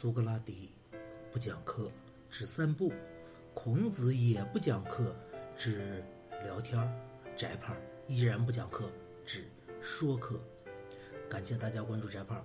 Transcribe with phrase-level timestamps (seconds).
[0.00, 0.72] 苏格拉底
[1.30, 1.92] 不讲课，
[2.30, 2.90] 只散步；
[3.52, 5.14] 孔子也不讲课，
[5.54, 6.02] 只
[6.42, 6.88] 聊天儿；
[7.36, 7.76] 翟胖
[8.08, 8.90] 依然不讲课，
[9.26, 9.44] 只
[9.82, 10.40] 说课。
[11.28, 12.42] 感谢大家关注翟胖。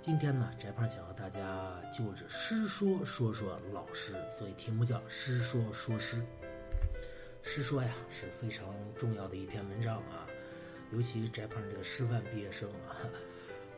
[0.00, 6.24] 今天呢，翟胖想和大家就着诗说说说老师，所以题目叫“诗说说诗”。
[7.44, 10.26] 诗说呀是非常重要的一篇文章啊，
[10.90, 12.96] 尤其翟胖这个师范毕业生啊。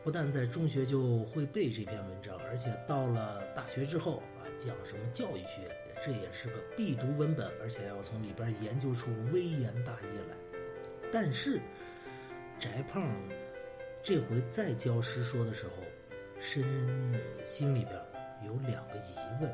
[0.05, 5.61] 不但在中学就会背这篇文章，而且到了大学之后啊，讲什么教育学，
[5.99, 10.37] 这也是个必读文本，而且要从里边研究出微言大义来。
[11.11, 11.59] 但是，
[12.59, 13.11] 翟胖
[14.03, 15.81] 这回再教师说的时候，
[16.39, 16.63] 深
[17.43, 17.99] 心里边
[18.45, 19.51] 有两个疑问，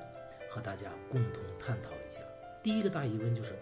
[0.49, 2.19] 和大家共同探讨一下。
[2.61, 3.53] 第一个大疑问就是，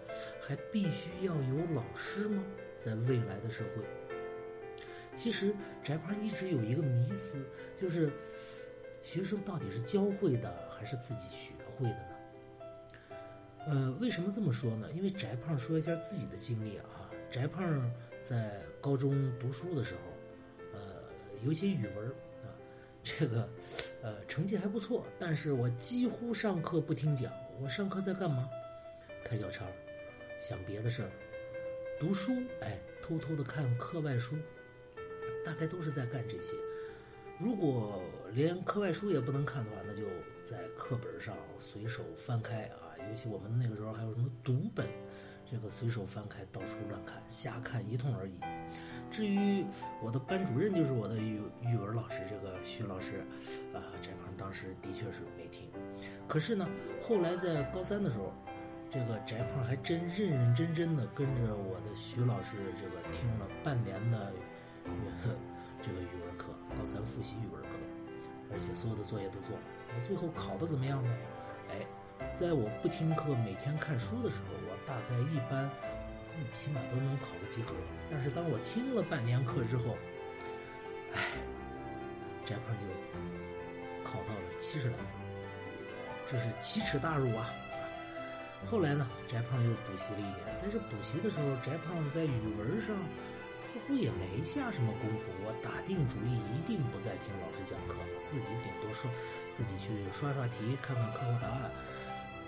[0.42, 2.44] 还必须要有老师吗？
[2.80, 3.84] 在未来的社会？
[5.20, 5.54] 其实，
[5.84, 7.46] 翟胖一直有一个迷思，
[7.78, 8.10] 就是
[9.04, 13.18] 学生到底是教会的还是自己学会的呢？
[13.68, 14.90] 呃，为什么这么说呢？
[14.96, 17.12] 因为翟胖说一下自己的经历啊。
[17.30, 20.00] 翟胖在高中读书的时候，
[20.74, 21.04] 呃，
[21.44, 22.08] 尤其语文
[22.42, 22.56] 啊，
[23.04, 23.50] 这个
[24.02, 27.30] 呃成绩还不错，但是我几乎上课不听讲，
[27.62, 28.50] 我上课在干嘛？
[29.26, 29.66] 开小差，
[30.40, 31.12] 想别的事儿，
[32.00, 32.32] 读书，
[32.62, 34.38] 哎，偷偷的看课外书。
[35.50, 36.54] 大概都是在干这些。
[37.40, 38.00] 如果
[38.34, 40.04] 连课外书也不能看的话，那就
[40.44, 42.94] 在课本上随手翻开啊。
[43.10, 44.86] 尤其我们那个时候还有什么读本，
[45.50, 48.34] 这个随手翻开，到处乱看，瞎看一通而已。
[49.10, 49.66] 至于
[50.04, 53.26] 我的班主任，就是我的语语文老师，这个徐老师，
[53.74, 55.68] 啊，翟胖当时的确是没听。
[56.28, 56.70] 可是呢，
[57.02, 58.32] 后来在高三的时候，
[58.88, 64.32] 这个翟胖还真认认真真的跟着我的徐老师这个听了半年的。
[65.82, 67.70] 这个语文课，高三复习语文课，
[68.52, 69.64] 而且所有的作业都做了。
[69.94, 71.18] 那最后考的怎么样呢？
[71.72, 71.86] 哎，
[72.34, 75.70] 在我不听课、每天看书的时候，我大概一般，
[76.52, 77.74] 起码都能考个及格。
[78.12, 79.96] 但是当我听了半年课之后，
[81.14, 81.22] 哎，
[82.46, 82.84] 翟胖就
[84.04, 85.06] 考到了七十来分，
[86.28, 87.50] 这是奇耻大辱啊！
[88.70, 92.96] 后来呢，翟胖又补习了一年，在这补习的时候，翟胖在语文上。
[93.60, 99.12] 似乎也没下什么功夫，我打定主意一定不再听老师讲课了，自己顶多说，
[99.52, 101.70] 自己去刷刷题，看看课后答案。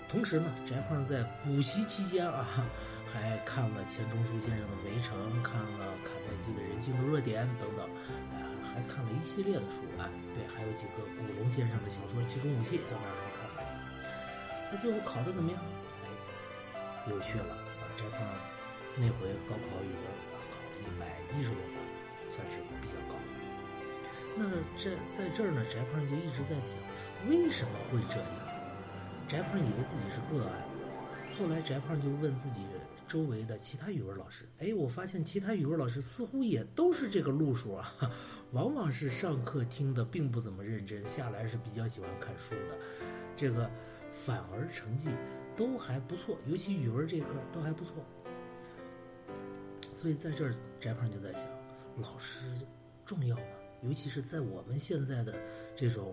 [0.08, 2.48] 同时呢，翟胖在补习期间啊，
[3.12, 7.88] 还看了钱钟书先生的《围城》，看了卡耐基的《人性的弱点》等等，
[8.32, 8.40] 哎，
[8.72, 10.08] 还看了一系列的书啊。
[10.34, 13.70] 对，还有几个古龙先生的小说《七中武器》，在那时候看的。
[14.70, 15.60] 那最后考的怎么样？
[16.04, 17.84] 哎，有趣了啊！
[17.96, 18.20] 翟胖
[18.96, 20.21] 那回高考语文。
[21.32, 21.76] 一百一十多分，
[22.34, 23.16] 算是比较高。
[24.36, 26.78] 那这在这儿呢，翟胖就一直在想，
[27.28, 28.26] 为什么会这样？
[29.28, 30.62] 翟胖以为自己是个案，
[31.38, 32.62] 后来翟胖就问自己
[33.08, 37.94] 周围的其他语文老师：“哎，我发现其他语文老师似乎也都是这个路数啊，
[38.52, 42.78] 往往是上课听的并不怎么认真，下来是比较喜欢看书的，
[43.36, 43.70] 这个
[44.12, 45.10] 反而成绩
[45.56, 47.96] 都还不错，尤其语文这科都还不错。”
[50.02, 51.44] 所以在这儿，翟胖就在想，
[51.96, 52.44] 老师
[53.06, 53.42] 重要吗？
[53.82, 55.32] 尤其是在我们现在的
[55.76, 56.12] 这种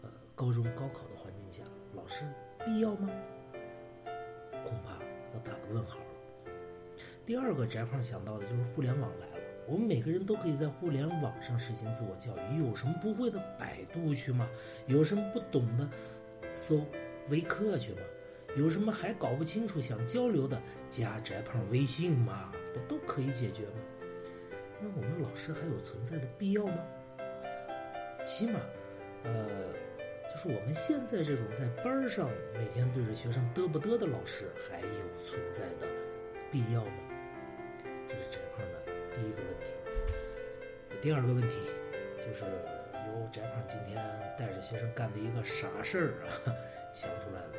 [0.00, 2.22] 呃高中高考的环境下，老师
[2.64, 3.10] 必要吗？
[4.64, 4.94] 恐怕
[5.34, 5.98] 要打个问号。
[7.26, 14.48] 第二个，翟胖想到的就是互联网来了，我们每个人都可以在互联网上实行自我教育，有什么不会的，百度去吗？
[14.86, 15.86] 有什么不懂的，
[16.52, 16.82] 搜
[17.28, 17.98] 微课去吗？
[18.56, 20.58] 有什么还搞不清楚想交流的，
[20.88, 23.80] 加翟胖微信嘛，不都可以解决吗？
[24.78, 26.78] 那我们老师还有存在的必要吗？
[28.22, 28.60] 起码，
[29.24, 29.48] 呃，
[30.30, 35.86] 就是我们现在这种在班上每天对着学生嘚不嘚的老师，还有存在的
[36.50, 36.92] 必要吗？
[38.08, 39.72] 这是翟胖的第一个问题。
[41.00, 41.56] 第二个问题，
[42.18, 43.96] 就是由翟胖今天
[44.38, 46.52] 带着学生干的一个傻事儿啊，
[46.92, 47.58] 想出来的。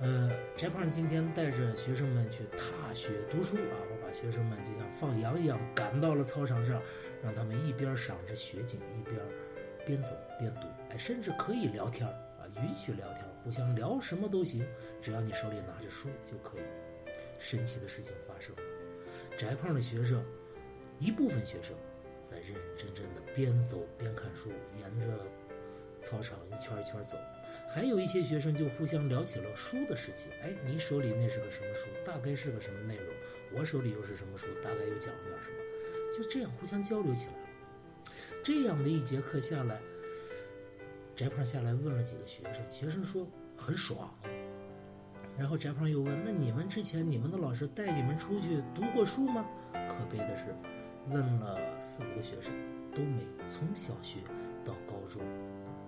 [0.00, 3.76] 呃，翟胖今天带着学生们去踏雪读书啊！
[4.06, 6.80] 把学生们就像放羊一样赶到了操场上，
[7.24, 9.20] 让他们一边赏着雪景，一边
[9.84, 10.68] 边走边读。
[10.90, 14.64] 哎，甚至可以聊天啊，允许聊天，互相聊什么都行，
[15.02, 16.62] 只要你手里拿着书就可以。
[17.40, 18.62] 神奇的事情发生了，
[19.36, 20.24] 翟胖的学生，
[21.00, 21.76] 一部分学生
[22.22, 25.18] 在认认真真的边走边看书，沿着
[25.98, 27.18] 操场一圈一圈走。
[27.68, 30.30] 还有一些学生就互相聊起了书的事情。
[30.42, 31.88] 哎，你手里那是个什么书？
[32.04, 33.06] 大概是个什么内容？
[33.58, 34.48] 我手里又是什么书？
[34.62, 35.56] 大概又讲了点什么？
[36.16, 37.38] 就这样互相交流起来了。
[38.44, 39.80] 这样的一节课下来，
[41.16, 43.26] 翟胖下来问了几个学生，学生说
[43.56, 44.14] 很爽。
[45.38, 50.54] 然后翟胖又问：“那你们之前你们的老师带你们出去读过书吗？”可悲的是，
[51.08, 52.52] 问了四五个学生，
[52.94, 53.48] 都没有。
[53.48, 54.20] 从小学
[54.64, 55.22] 到高中，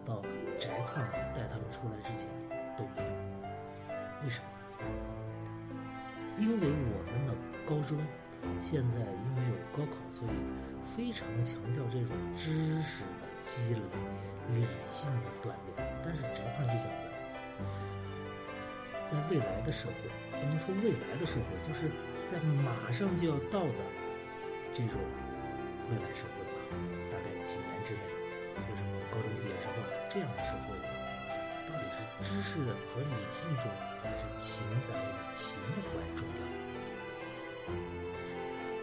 [0.05, 0.23] 到
[0.59, 1.05] 翟胖
[1.35, 2.29] 带他们出来之前
[2.77, 3.09] 都没有。
[4.25, 4.47] 为什么？
[6.39, 7.33] 因为我们的
[7.69, 7.99] 高中
[8.63, 10.33] 现在因为有高考，所以
[10.97, 13.81] 非常强调这种知识的积累、
[14.49, 16.01] 理性的锻炼。
[16.03, 17.09] 但是翟胖就想问。
[19.05, 21.91] 在未来的社会，不能说未来的社会，就是
[22.25, 23.85] 在马上就要到的
[24.73, 25.01] 这种
[25.91, 26.57] 未来社会吧，
[27.11, 28.01] 大概几年之内，
[28.57, 29.75] 学生们高中毕业之后，
[30.09, 30.77] 这样的社会，
[31.67, 36.58] 到底是知识和理性重要，还是情感与情怀重要？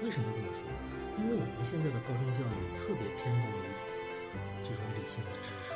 [0.05, 0.61] 为什么这么说？
[1.17, 3.65] 因为我们现在的高中教育特别偏重于
[4.61, 5.73] 这种理性的知识。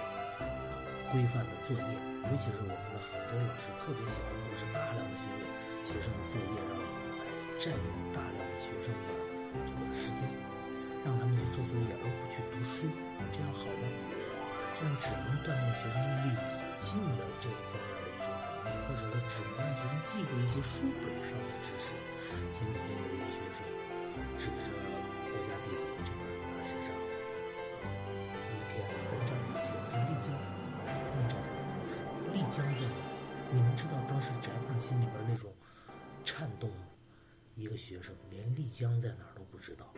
[1.09, 1.91] 规范的作业，
[2.29, 5.25] 尤其是我们的很多老师特别喜欢布置大量的学
[5.81, 6.85] 学生的作业，让来
[7.57, 9.09] 占用大量的学生的
[9.65, 10.29] 这个时间，
[11.01, 12.85] 让他们去做作业而不去读书，
[13.33, 13.85] 这样好吗？
[14.77, 16.37] 这样只能锻炼学生理
[16.77, 21.97] 性的这一方面的一种能力，或者说只能让学生记住一些书本上的知识。
[22.53, 23.65] 前几天有一个学生
[24.37, 24.71] 指着
[25.31, 26.89] 国家地理这本杂志上
[28.49, 30.27] 一篇文章，写的是丽江。
[32.33, 32.93] 丽江在哪？
[33.51, 35.53] 你们知道当时翟胖心里边那种
[36.23, 36.85] 颤动吗？
[37.55, 39.93] 一个学生连丽江在哪儿都不知道，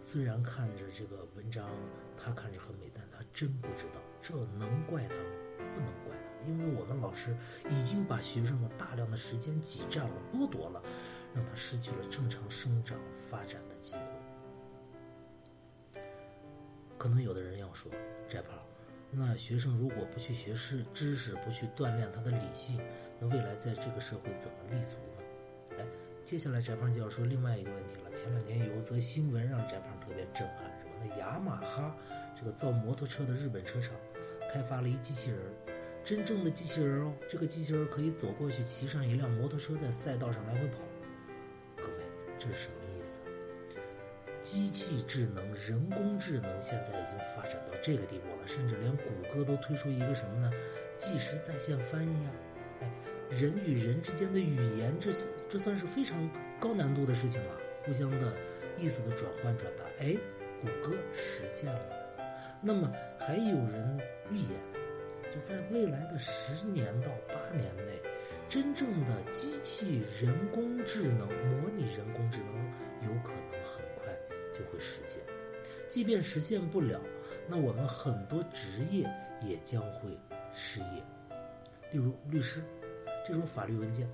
[0.00, 1.68] 虽然看着这个文章，
[2.16, 4.00] 他看着很美，但他真不知道。
[4.20, 5.20] 这能怪他吗？
[5.58, 7.36] 不能怪他，因为我们老师
[7.70, 10.82] 已经把学生的大量的时间挤占了、剥夺了，
[11.34, 12.98] 让他失去了正常生长
[13.28, 14.00] 发展的机会。
[16.96, 17.90] 可能有的人要说，
[18.28, 18.58] 翟胖。
[19.10, 22.80] 那学生如果不去学识知识，不去锻炼他的理性，
[23.20, 25.78] 那未来在这个社会怎么立足呢？
[25.78, 25.86] 哎，
[26.22, 28.10] 接下来翟胖就要说另外一个问题了。
[28.12, 30.90] 前两年有则新闻让翟胖特别震撼，什么？
[31.00, 31.94] 那雅马哈
[32.36, 33.92] 这个造摩托车的日本车厂
[34.50, 35.38] 开发了一机器人，
[36.02, 40.78] 真正的机器人哦，这个机器人可以走过去，骑上一辆摩托车，在赛道上来回跑。
[42.46, 43.20] 这是什么意思？
[44.42, 50.52] 机器智能、人工智能现在已经发展到这个地步了，甚至连谷歌都推出一个什么呢？
[50.98, 52.30] 即时在线翻译啊！
[52.82, 52.92] 哎，
[53.30, 56.30] 人与人之间的语言，这些这算是非常
[56.60, 58.34] 高难度的事情了，互相的
[58.78, 60.14] 意思的转换转达，哎，
[60.60, 61.80] 谷歌实现了。
[62.60, 63.98] 那么还有人
[64.30, 64.50] 预言，
[65.32, 68.02] 就在未来的十年到八年内，
[68.54, 72.54] 真正的机器人工智能、模拟人工智能
[73.02, 74.16] 有可能很快。
[74.52, 75.20] 就会实现，
[75.88, 77.00] 即便实现不了，
[77.48, 79.04] 那我们很多职业
[79.42, 80.16] 也将会
[80.52, 81.02] 失业。
[81.90, 82.62] 例如律师，
[83.26, 84.08] 这种法律文件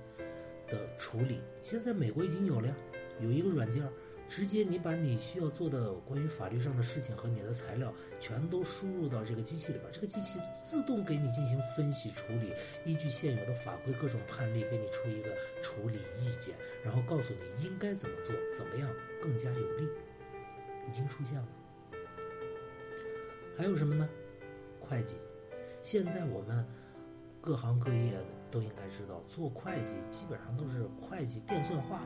[0.67, 2.75] 的处理，现在美国已经有了呀，
[3.19, 3.93] 有一个软件儿，
[4.31, 12.53] 直接你把你需要做的关于法律上的事情和你的材料全都输入到这个机器里边，这个机器自动给你进行分析处理，
[12.85, 18.89] 依据现有的法规各种判例给你出一个处理意见，然后告诉你应该怎么做，怎么样
[19.21, 19.85] 更加有利。
[20.87, 21.47] 已经出现了，
[23.57, 24.07] 还有什么呢？
[24.79, 25.17] 会计，
[25.83, 26.65] 现在我们
[27.41, 28.13] 各行各业
[28.49, 32.05] 都应该知道，做会计基本上都是会计电算化嘛，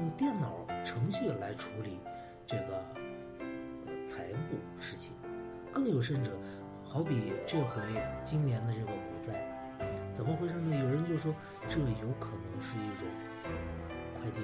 [0.00, 1.98] 用电脑程序来处理
[2.46, 2.84] 这个
[4.06, 5.12] 财务事情。
[5.72, 6.30] 更有甚者，
[6.84, 7.82] 好比这回
[8.24, 9.32] 今年的这个股灾，
[10.12, 10.76] 怎么回事呢？
[10.76, 11.34] 有人就说，
[11.68, 13.08] 这有可能是一种
[14.20, 14.42] 会计，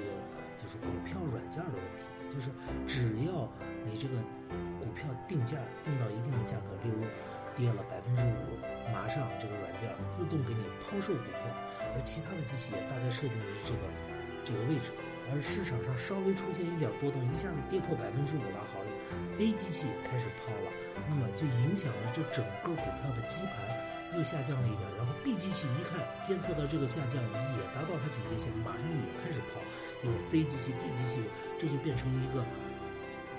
[0.61, 2.03] 就是股票软件的问题。
[2.31, 2.49] 就是
[2.87, 3.49] 只要
[3.83, 4.15] 你这个
[4.79, 7.03] 股票定价定到一定的价格，例如
[7.57, 8.55] 跌了百分之五，
[8.93, 11.51] 马上这个软件自动给你抛售股票，
[11.93, 13.79] 而其他的机器也大概设定的是这个
[14.45, 14.91] 这个位置，
[15.29, 18.81] 而市场上稍微出现一点波动，一下子跌破百分之五了，好
[19.37, 20.71] ，A 机器开始抛了，
[21.07, 23.63] 那么就影响了这整个股票的基盘
[24.17, 29.61] 又下降了一点，然后 B 机器一看监测到这个下降也达到它警戒线，马上也开始抛。
[30.01, 31.21] 结果 C 机器、D 机器，
[31.59, 32.43] 这就变成一个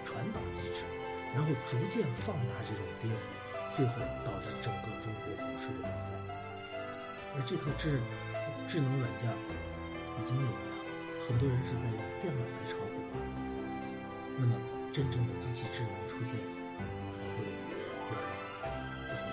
[0.05, 0.85] 传导机制，
[1.35, 3.29] 然后逐渐放大这种跌幅，
[3.77, 6.15] 最后导致整个中国股市的灾。
[7.35, 8.01] 而这套智
[8.69, 9.29] 智能软件
[10.21, 10.72] 已经有了，
[11.33, 13.01] 很多人是在用电脑来炒股。
[14.37, 14.53] 那么，
[14.93, 16.37] 真正的机器智能出现
[16.77, 16.85] 还
[17.35, 17.51] 会有
[18.13, 18.21] 吗？
[19.09, 19.25] 不会。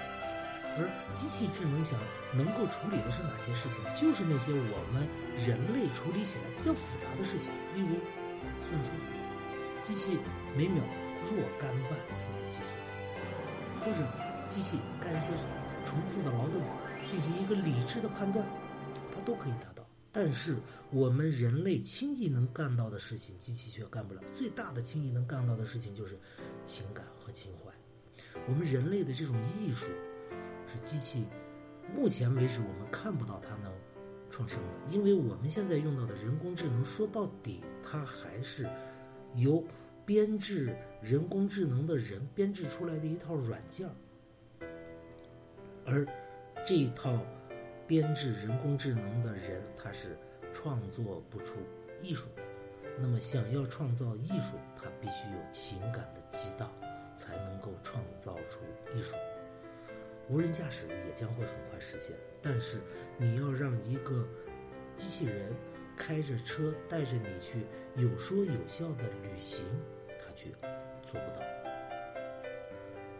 [0.80, 2.00] 而机器智能想
[2.34, 3.84] 能够处理的是哪些事情？
[3.94, 5.06] 就是那些我们。
[5.40, 7.96] 人类处理起来比较复杂的事情，例如
[8.62, 8.92] 算术，
[9.80, 10.20] 机器
[10.54, 10.84] 每秒
[11.24, 12.76] 若干万次的计算，
[13.80, 14.06] 或者
[14.50, 15.32] 机器干一些
[15.86, 16.62] 重复的劳动
[17.06, 18.46] 进行一个理智的判断，
[19.16, 19.79] 它都可以达到。
[20.12, 20.56] 但是
[20.92, 24.22] 我们人类轻易能干到的事情，机器却干不了。
[24.34, 26.18] 最大的轻易能干到的事情就是
[26.66, 27.72] 情感和情怀。
[28.48, 29.88] 我们人类的这种艺术，
[30.74, 31.26] 是机器
[31.96, 33.72] 目前为止我们看不到它能
[34.32, 38.68] 创生的，因为我们现在用到的人工智能，说到底它还是
[39.36, 39.64] 由
[40.06, 43.88] 编制人工智能的人编制出来的一套软件
[45.86, 46.06] 而
[46.66, 47.20] 这一套
[47.90, 50.16] 编制人工智能的人，他是
[50.54, 51.56] 创作不出
[52.00, 52.44] 艺术的。
[53.00, 56.72] 那么，想要创造艺术，他必须有情感的激荡。
[57.20, 58.62] 才能够创造出
[58.96, 59.14] 艺术。
[60.30, 62.80] 无人驾驶也将会很快实现，但是
[63.18, 64.26] 你要让一个
[64.96, 65.54] 机器人
[65.98, 67.66] 开着车带着你去
[67.98, 69.66] 有说有笑的旅行，
[70.18, 70.50] 它却
[71.04, 71.46] 做不到，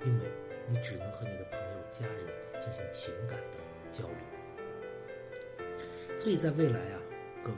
[0.06, 0.26] 因为
[0.70, 2.26] 你只能和你的朋友、家人
[2.58, 3.58] 进行情感的
[3.92, 4.39] 交流。
[6.22, 7.00] 所以在未来啊，
[7.42, 7.58] 各位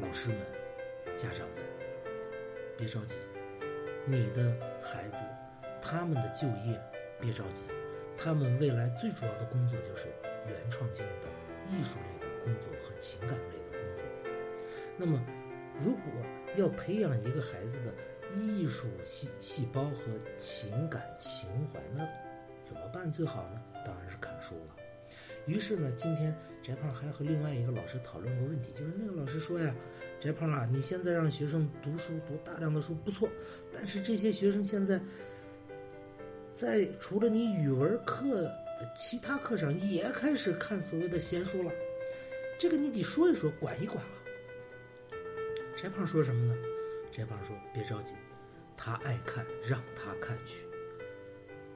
[0.00, 0.38] 老师们、
[1.16, 1.62] 家长们，
[2.76, 3.14] 别着急。
[4.04, 4.52] 你的
[4.82, 5.24] 孩子，
[5.80, 6.76] 他们的就业，
[7.20, 7.62] 别着急，
[8.18, 10.08] 他们未来最主要的工作就是
[10.48, 11.28] 原创性的
[11.70, 14.04] 艺术类的工作和情感类的工作。
[14.96, 15.24] 那么，
[15.78, 16.12] 如果
[16.56, 17.94] 要培养一个孩子的
[18.34, 22.04] 艺术细细胞和情感情怀，那
[22.60, 23.62] 怎么办最好呢？
[23.86, 24.01] 当然。
[25.46, 29.74] 于是呢，今天翟胖还和另外一个老师讨论过问题，就是那个老师说呀。
[30.20, 33.28] 翟胖啊，你现在让学生读书读大量的书不错，
[33.72, 35.00] 但是这些学生现在
[36.54, 41.72] 在除了你语文课的其他课上也开始看所谓的闲书了，
[42.56, 44.10] 这个你得说一说，管一管啊。
[45.74, 46.56] 翟胖说什么呢？
[47.10, 48.14] 翟胖说别着急，
[48.76, 50.64] 他爱看让他看去。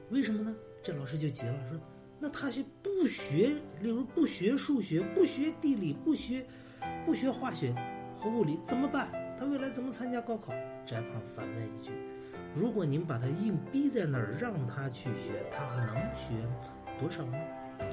[0.09, 0.55] 为什么呢？
[0.81, 1.77] 这老师就急了，说
[2.19, 6.45] 那他是不学，例如不学数学，不学地理，不学
[7.05, 7.75] 不学化学。
[8.19, 9.09] 和物理怎么办？
[9.39, 10.51] 他未来怎么参加高考？
[10.85, 11.91] 翟胖反问一句
[12.55, 16.33] ：“如果您把他硬逼在那儿，让他去学，他能学
[16.99, 17.37] 多少呢？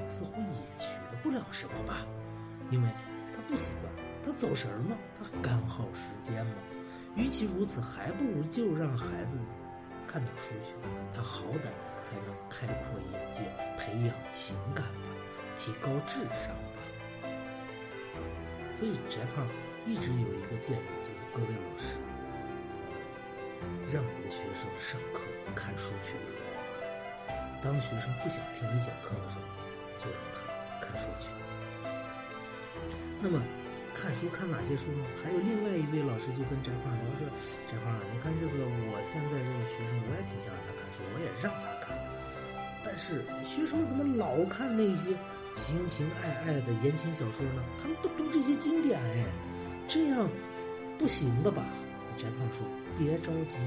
[0.07, 2.07] 似乎也学不了什么吧，
[2.71, 2.89] 因为
[3.35, 6.53] 他不习惯，他走神儿嘛，他干耗时间嘛。
[7.15, 9.37] 与其如此，还不如就让孩子
[10.07, 10.73] 看点书去，
[11.13, 11.69] 他好歹
[12.09, 13.43] 还能开阔眼界，
[13.95, 15.07] 培养情感吧，
[15.57, 16.83] 提高智商吧。
[18.77, 19.47] 所以翟胖。”
[19.85, 22.01] 一直有一个建议，就是各位老师，
[23.93, 25.21] 让你的学生上课
[25.53, 26.17] 看书去。
[27.61, 29.45] 当学生不想听你讲课的时候，
[30.01, 30.41] 就让他
[30.81, 31.29] 看书去。
[33.21, 33.39] 那么，
[33.93, 35.05] 看书看哪些书呢？
[35.23, 37.29] 还有另外一位老师就跟翟胖聊说
[37.69, 41.74] ：“翟胖啊，你看这个，我现在这个学生，我也挺想让他看书，我也让他。
[42.97, 45.11] 是学生怎么老看那些
[45.53, 47.63] 情情爱爱的言情小说呢？
[47.81, 49.25] 他们不读这些经典哎。”
[49.87, 50.27] 这样
[50.97, 51.63] 不行的吧？
[52.17, 52.65] 翟胖说
[52.97, 53.57] ：“别着急，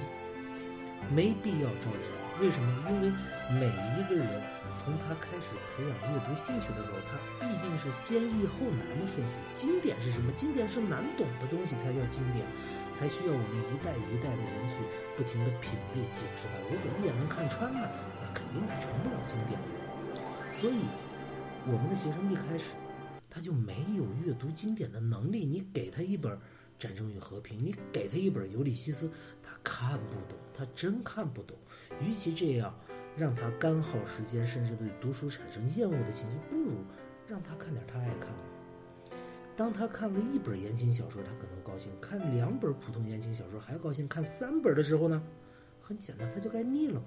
[1.15, 2.11] 没必要着急。
[2.41, 2.91] 为什么？
[2.91, 3.13] 因为
[3.51, 4.27] 每一个人
[4.75, 9.35] 从他开始培养阅读兴趣的时候，他必定是先易后难的顺序。
[9.53, 10.33] 经典是什么？
[10.33, 12.45] 经典是难懂的东西才叫经典，
[12.95, 14.75] 才需要我们一代一代的人去
[15.17, 16.59] 不停的品味解释它。
[16.67, 19.59] 如果一眼能看穿的，那肯定成不了经典。
[20.51, 20.81] 所以，
[21.67, 22.71] 我们的学生一开始。”
[23.31, 25.45] 他就没有阅读经典的能力。
[25.45, 26.33] 你给他一本
[26.79, 29.07] 《战争与和平》，你给他一本《尤利西斯》，
[29.43, 31.55] 他看不懂，他真看不懂。
[32.01, 32.75] 与其这样
[33.17, 36.79] 让他干耗时间，甚至对读书产生厌恶的情绪，不如
[37.29, 39.17] 让他看点他爱看的。
[39.55, 45.23] 当他看了一本言情小说，他可能高兴；看两本普通言情小说还高兴；看三本的时候呢，
[45.81, 47.07] 很简单，他就该腻了嘛。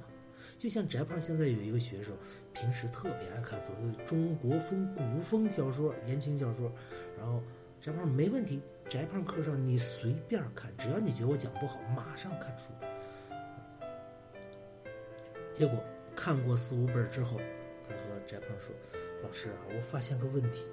[0.61, 2.13] 就像翟胖现在有一个学生，
[2.53, 6.71] 平时特别爱看所谓的中国风古风小说、言情小说，
[7.17, 7.41] 然后
[7.81, 8.61] 翟胖没问题。
[8.87, 12.65] 翟胖课上你随便看，只要你觉得我讲不好，马上看书。
[15.51, 15.83] 结果
[16.15, 17.39] 看过四五本之后，
[17.83, 18.71] 他和翟胖说
[19.25, 20.67] ：“老师啊，我发现个问题，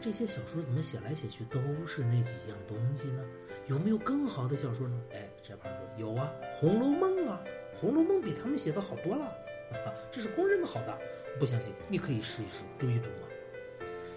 [0.00, 3.24] 这些小说怎么写来写去都是那几样东西呢？
[3.68, 7.40] 有没有更好的小说呢？”哎，翟胖说：“有啊，《红楼梦》啊。”
[7.84, 9.26] 《红楼梦》比他们写的好多了，
[9.84, 10.98] 啊，这是公认的好的。
[11.38, 13.28] 不相信，你可以试一试，读一读嘛。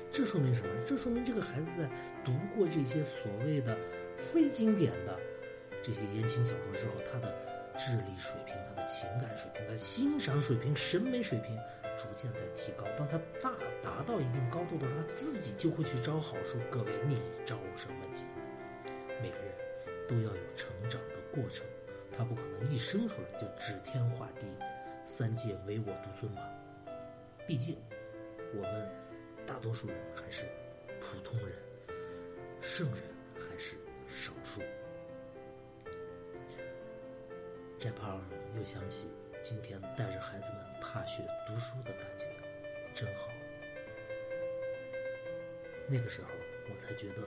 [0.09, 0.69] 这说明什么？
[0.85, 1.89] 这说明这个孩子在
[2.23, 3.77] 读过这些所谓的
[4.19, 5.19] 非经典的
[5.83, 7.35] 这些言情小说之后，他的
[7.77, 11.53] 智力水平、他的情感水平、他的欣赏水平、审美水平
[11.97, 12.85] 逐渐在提高。
[12.97, 13.51] 当他大
[13.83, 16.57] 达到一定高度的时候，他自己就会去招好书。
[16.71, 18.23] 各位，你着什么急？
[19.21, 19.51] 每个人
[20.07, 21.65] 都要有成长的过程。
[22.17, 24.47] 他不可能一生出来就指天画地、
[25.03, 26.41] 三界唯我独尊吧？
[27.45, 27.77] 毕竟
[28.55, 28.89] 我们
[29.45, 30.45] 大多数人还是
[30.99, 31.55] 普通人，
[32.59, 33.03] 圣人
[33.35, 33.75] 还是
[34.07, 34.61] 少数。
[37.77, 38.19] 这胖
[38.55, 39.07] 又想起
[39.43, 42.25] 今天带着孩子们踏雪读书的感觉，
[42.95, 43.29] 真好。
[45.87, 46.29] 那个时候，
[46.73, 47.21] 我才觉得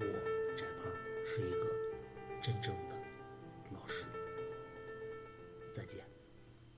[0.00, 0.04] 我
[0.54, 0.92] 翟胖
[1.24, 1.66] 是一个
[2.42, 2.93] 真正的。
[5.74, 6.13] 再见。